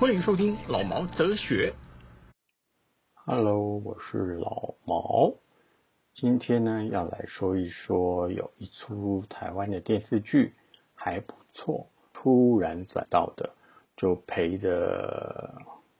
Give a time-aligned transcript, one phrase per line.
[0.00, 1.74] 欢迎收听老毛哲学。
[3.26, 5.34] Hello，我是老毛。
[6.10, 10.54] 今天呢，要来说一说有一出台湾的电视剧
[10.94, 13.50] 还不错，突然转到的，
[13.94, 15.54] 就陪着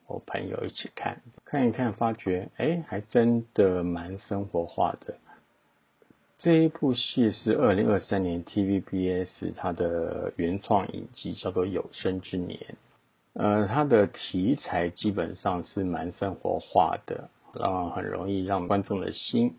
[0.07, 5.19] 我朋友一起看，看一看，发觉哎，还真的蛮生活化的。
[6.39, 12.59] 这一部戏是二零二三年 TVBS 它的原创影集，叫做《有生之年》。
[13.33, 19.55] 呃，它的题材基本上是蛮生活化的，然后很容易让观众的心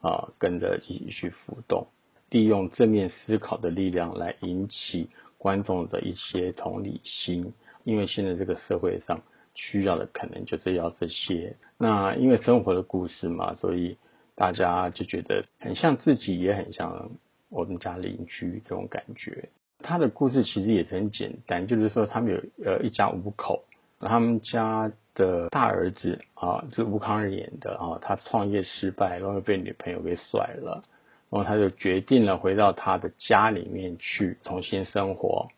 [0.00, 1.88] 啊、跟着一起去浮动，
[2.30, 7.52] 利用正面思考的力量来引起观众的一些同理心。
[7.82, 9.22] 因为现在这个社会上
[9.54, 11.56] 需要的可能就是要这些。
[11.78, 13.96] 那因为生活的故事嘛，所以
[14.34, 17.10] 大家就觉得很像自己，也很像
[17.48, 19.48] 我们家邻居这种感觉。
[19.86, 23.62] 他的故事其实也是很简单，就是说他们有呃一家五口，
[24.00, 30.82] 他们家的大儿子啊，就是吴康仁演的啊，他创业失败，然后被女朋友给甩了，
[31.30, 35.48] 然后他就决定了回到他的家里面去重新生活。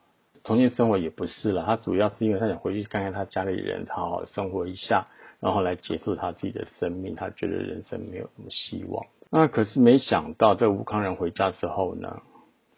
[0.44, 5.06] 重新生活也不是了，他主要是因为他想回去看看他家里人，好好生活一下，
[5.40, 7.14] 然后来结束他自己的生命。
[7.14, 9.04] 他觉得人生没有什么希望。
[9.30, 12.22] 那可是没想到，这吴康仁回家之后呢？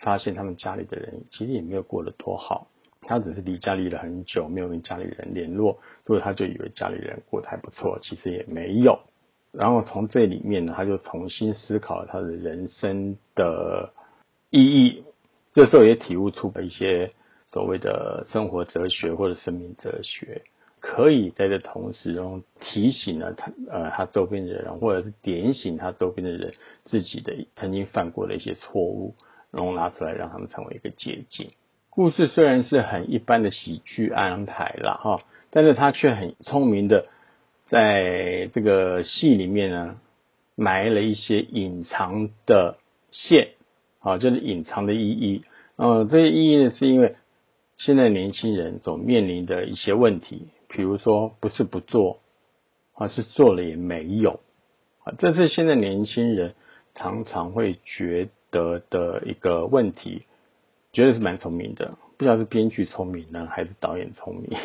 [0.00, 2.66] 发现他们家里的人其实也没有过得多好，
[3.02, 8.98] 他只是离家离了很久，没有跟家里人联络，所以他就以为家里人过得还不错，其实也没有。
[9.52, 13.92] 然后从这里面呢，他就重新思考他的人生的
[14.48, 15.04] 意义。
[15.52, 17.12] 这时候也体悟出了一些
[17.48, 20.42] 所谓的生活哲学或者生命哲学，
[20.78, 26.54] 可以在这同时中提醒了他呃他周边的人，或者是点醒他周边的人
[26.84, 29.16] 自己的曾经犯过的一些错误。
[29.50, 31.50] 然后拿出来让他们成为一个捷径。
[31.90, 37.06] 故事虽然是很一般的喜剧安排了哈，但是他却很聪明的
[37.66, 39.96] 在这个戏里面呢
[40.54, 42.78] 埋了一些隐藏的
[43.10, 43.48] 线，
[43.98, 45.44] 啊，就是隐藏的意义。
[45.76, 47.16] 呃，这些意义呢，是因为
[47.76, 52.20] 现在年轻人所面临的一些问题，比如说不是不做，
[52.94, 54.40] 而是做了也没有，
[55.02, 56.54] 啊，这是现在年轻人
[56.92, 60.24] 常常会觉得的一个问题，
[60.92, 64.58] 觉得是蛮聪明的，不知道是编剧聪明呢，还是导演聪明。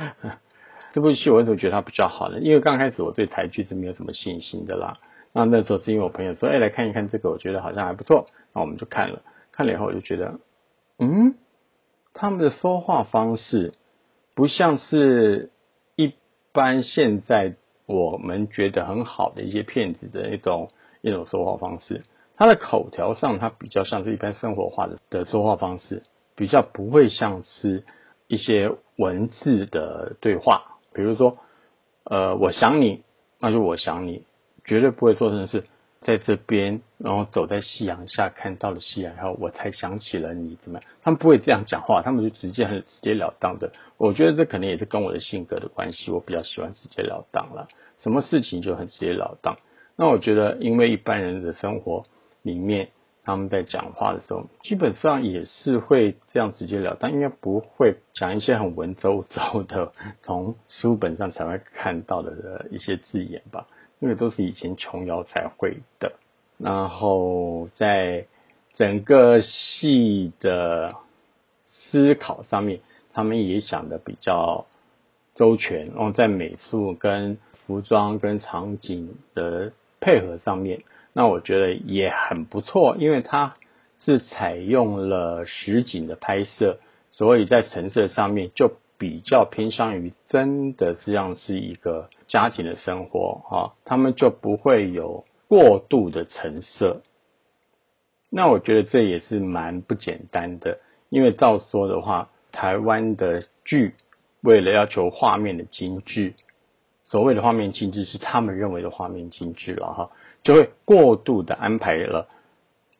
[0.92, 2.40] 这部戏我为什么觉得它比较好呢？
[2.40, 4.98] 因为刚开始我对台剧是没有什么信心的啦。
[5.32, 9.22] 那那时候是因为我朋友说，哎，来看一看这个，我觉得好像还不错，那我们就看了。
[9.52, 10.38] 看了以后我就觉得，
[10.98, 11.34] 嗯，
[12.14, 13.74] 他们的说话方式
[14.34, 15.50] 不像是
[15.96, 16.14] 一
[16.52, 20.70] 般现在我们觉得很好的一些骗子的一种
[21.02, 22.04] 一种说话方式。
[22.36, 26.02] 他的口条上，他比较像是一般生活化的的说话方式，
[26.34, 27.82] 比较不会像是
[28.26, 30.78] 一些文字的对话。
[30.92, 31.38] 比如说，
[32.04, 33.02] 呃，我想你，
[33.40, 34.24] 那就我想你，
[34.66, 35.64] 绝对不会说成是
[36.02, 40.88] 在这边，然后走在夕阳下看到了夕阳，然后我才想起了你，怎么样？
[41.02, 43.72] 他们不会这样讲话，他们就直接很直截了当的。
[43.96, 47.68] 我觉得这可能也是跟我的性格的关系，我比较喜欢直截了当了，
[48.02, 49.56] 什么事情就很直截了当。
[49.96, 52.04] 那我觉得，因为一般人的生活。
[52.46, 52.90] 里面
[53.24, 59.92] 他们在讲话的时候，基本上也是会这样直接了当，应该不会讲一些很文绉绉的，
[60.22, 63.66] 从书本上才会看到的一些字眼吧。
[63.98, 66.12] 那个都是以前琼瑶才会的。
[66.56, 68.26] 然后在
[68.74, 70.94] 整个戏的
[71.66, 72.78] 思考上面，
[73.12, 74.66] 他们也想的比较
[75.34, 75.88] 周全。
[75.88, 80.82] 然后在美术跟服装跟场景的配合上面。
[81.18, 83.54] 那我觉得也很不错，因为它
[84.00, 86.78] 是采用了实景的拍摄，
[87.08, 97.00] 所以在成色上面就比较偏向于真的实际上是一个家庭的生活哈，他们就不会有过度的成色。
[98.30, 103.94] 那我觉得这也是蛮不简单的，因为照说的话，台湾的剧
[104.42, 106.34] 为了要求画面的精致，
[107.04, 110.10] 所谓的画面精致是他们认为的画面精致了哈。
[110.46, 112.28] 就会过度的安排了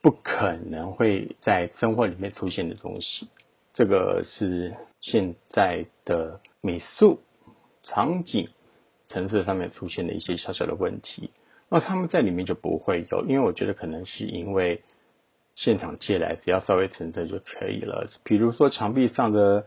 [0.02, 3.28] 不可能会在生活里面出现的东西，
[3.72, 7.20] 这个是现在的美术
[7.84, 8.48] 场景
[9.06, 11.30] 层次上面出现的一些小小的问题。
[11.68, 14.82] 那他们在里面就不会有，因为我觉得可能是因为
[15.54, 18.08] 现场借来，只要稍微成色就可以了。
[18.24, 19.66] 比如说墙壁上的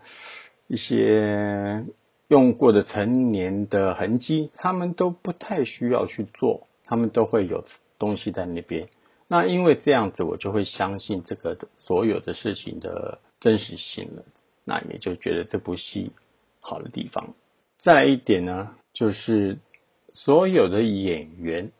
[0.68, 1.86] 一些
[2.28, 7.63] 用过的成年的痕迹，他们都不太需要去做，他们都会有
[7.97, 8.89] 东西在那边。
[9.27, 14.24] 那因为这样子，我就会相信这个所有的事情的真实性了。
[14.65, 16.12] 那也就觉得这部戏
[16.59, 17.36] 好的地方。
[17.77, 19.59] 再来一点呢，就是
[20.12, 21.71] 所有的演员。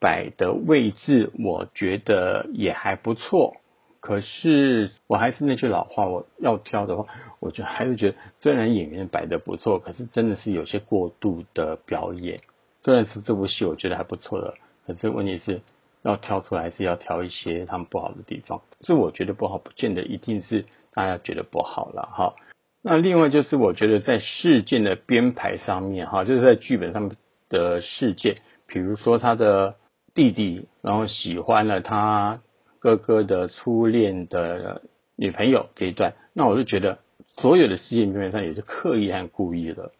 [0.00, 3.56] 摆的位置我觉得也还不错，
[4.00, 7.06] 可是我还是那句老话，我要挑的话，
[7.40, 12.42] 我就还是觉得，虽然演员摆的不错，可是真的是有些过度的表演。
[12.84, 14.54] 虽然是这部戏我觉得还不错的，
[14.86, 15.62] 可是问题是
[16.02, 18.62] 要挑出来，是要挑一些他们不好的地方。
[18.82, 22.34] 是我觉得不好，不见得一定是大家觉得不好了哈。
[22.82, 27.16] 那另外就是我觉得在事件的编排上面哈，就是在剧本上面
[27.48, 28.36] 的事件，
[28.68, 29.74] 比如说他的。
[30.16, 32.40] 弟弟，然后喜欢了他
[32.78, 34.82] 哥哥的初恋的
[35.16, 37.00] 女朋友这一段，那我就觉得
[37.36, 39.90] 所有的事件编排上也是刻意和故意的。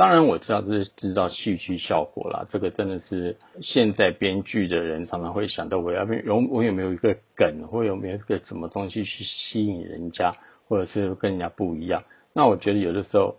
[0.00, 10.36] 当然我知道这是制造戏剧效果啦，这个真的是现在编剧的人常常会想到我要有我有没有一个梗，或有没有一个什么东西去吸引人家，
[10.66, 12.04] 或者是跟人家不一样。
[12.32, 13.36] 那我觉得有的时候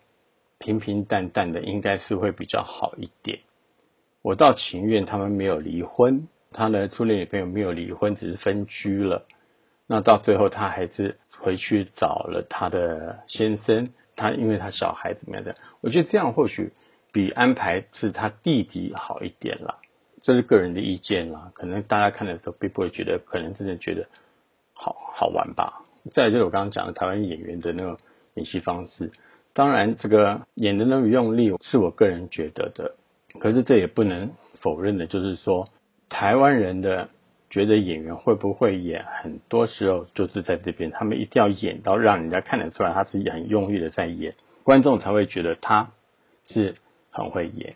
[0.59, 3.39] 平平淡淡的应该是会比较好一点。
[4.21, 9.25] 我倒情愿他们没有离婚，他的初恋女朋友没有离婚，只是分居了。
[9.87, 13.89] 那到最后他还是回去找了他的先生，
[14.21, 15.55] 他因为他小孩怎么样的？
[15.81, 16.71] 我觉得这样或许
[17.11, 19.79] 比安排是他弟弟好一点啦。
[20.21, 24.07] 这是个人的意见啦，可能大家看的时候并不会觉得，可能真的觉得
[24.73, 25.83] 好好玩吧。
[26.11, 27.97] 再就是我刚刚讲的台湾演员的那个
[28.35, 29.11] 演戏方式，
[29.53, 32.93] 当然这个演的那么用力，是我个人觉得的。
[33.39, 35.69] 可是这也不能否认的，就是说，
[36.07, 37.09] 台湾人的
[37.51, 44.33] 觉得演员会不会演，很多时候就是在这边，他们一定要演到让人家看得出来他是很用力的在演，
[44.63, 45.91] 观众才会觉得他
[46.45, 46.73] 是
[47.11, 47.75] 很会演。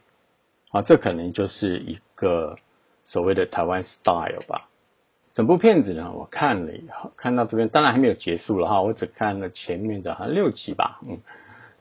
[0.71, 2.57] 啊，这可能就是一个
[3.03, 4.67] 所谓的台湾 style 吧。
[5.35, 11.19] 整部片子呢，我看了以后，看到这边当然还没有结束了哈，我只看了前面的哈六集吧，嗯，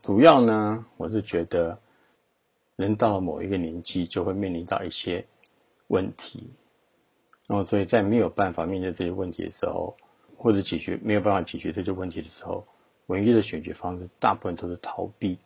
[0.03, 1.79] 主要呢，我是觉得。
[2.77, 5.27] 人到了某一个年纪，就会面临到一些
[5.87, 6.51] 问题，
[7.47, 9.97] 那么所以在没有办法面对这些问题的时候，
[10.37, 12.67] 或者解决没有办法解决这些问题的时候，
[13.07, 15.39] 唯一的选择方式大部分都是逃避。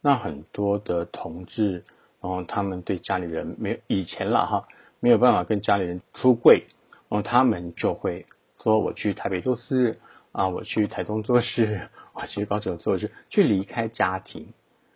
[0.00, 1.84] 那很多的同志，
[2.20, 4.68] 然后他们对家里人没有以前了哈，
[5.00, 6.64] 没有办法跟家里人出柜，
[7.08, 8.26] 然后他们就会
[8.62, 9.98] 说我去台北做事
[10.32, 14.52] 啊，我去台东做事， 我去高雄做事，去离开家庭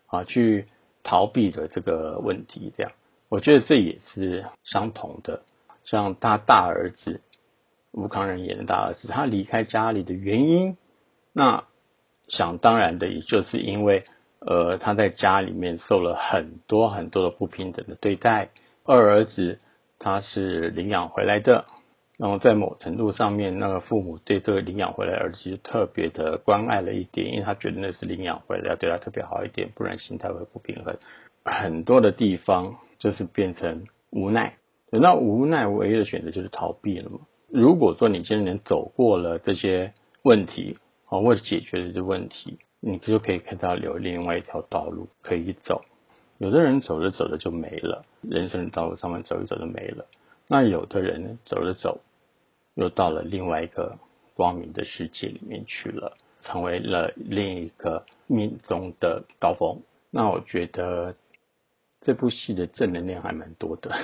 [0.07, 0.67] 啊，去。
[1.05, 2.93] 逃避的这个问题，这样
[3.29, 5.43] 我觉得这也是相同的。
[5.85, 7.21] 像他大儿子
[7.93, 10.77] 吴康仁演的大儿子，他离开家里的原因，
[11.33, 11.65] 那
[12.29, 14.05] 想当然的，也就是因为
[14.41, 18.51] 呃他在家里面受了很多很多的不平等的对待。
[18.85, 19.59] 二儿子
[19.99, 21.65] 他是领养回来的。
[22.19, 30.97] 然后在某程度上面，那个父母对这个领养回来儿子特别的关爱了一点，因为他觉得那是领养回来，要对他特别好一点，不然心态会不平衡。
[31.45, 34.57] 很多的地方就是变成无奈，
[35.01, 37.21] 那无奈唯一的选择就是逃避了嘛。
[37.49, 45.83] 如果说你今天走过了这些问题，啊，或者解决了这些问题，你就可以看到有另外一条道路可以走。
[46.39, 50.07] 有的人走着走着就没了，人生的道路上面走一走就没了。
[50.49, 52.01] 那有的人，走着走。
[52.75, 53.99] 又到了另外一个
[54.35, 59.83] 光明的世界里面去了，成为了另一个命中的高峰。
[60.11, 61.15] 那我觉得
[62.05, 63.95] 这部戏的正能量还蛮多的。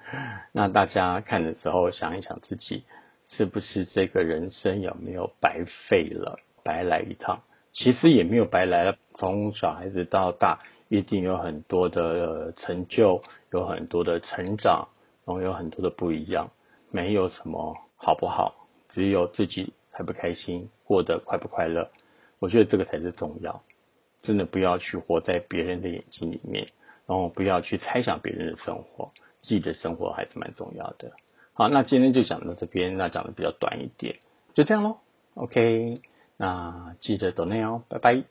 [0.52, 2.84] 那大家看的时候想一想自己
[3.26, 7.42] 是不是这个人生有没有白费了，白来一趟？
[7.72, 14.88] 其实也没有白来了，从小孩子到大，一定有很多的成就，有很多的成长，
[15.24, 16.50] 然后有很多的不一样，
[16.90, 17.76] 没有什么。
[18.04, 18.66] 好不好？
[18.88, 21.88] 只有自己开不开心，过得快不快乐，
[22.40, 23.62] 我觉得这个才是重要。
[24.22, 26.66] 真的不要去活在别人的眼睛里面，
[27.12, 29.10] 然后不要去猜想别人的生活，
[29.42, 31.12] 自己的生活还是蛮重要的。
[31.52, 34.16] 好，那今天就讲到这边，那讲的比较短一点，
[34.54, 34.96] 就这样喽。
[35.34, 36.00] OK，
[36.38, 38.24] 那记得抖内哦，拜拜。